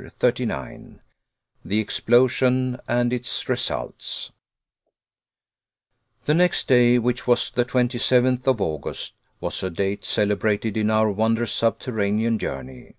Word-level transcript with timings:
CHAPTER 0.00 0.10
39 0.20 1.00
THE 1.64 1.80
EXPLOSION 1.80 2.78
AND 2.86 3.12
ITS 3.12 3.48
RESULTS 3.48 4.30
The 6.24 6.34
next 6.34 6.68
day, 6.68 7.00
which 7.00 7.26
was 7.26 7.50
the 7.50 7.64
twenty 7.64 7.98
seventh 7.98 8.46
of 8.46 8.60
August, 8.60 9.16
was 9.40 9.60
a 9.64 9.70
date 9.70 10.04
celebrated 10.04 10.76
in 10.76 10.88
our 10.92 11.10
wondrous 11.10 11.50
subterranean 11.50 12.38
journey. 12.38 12.94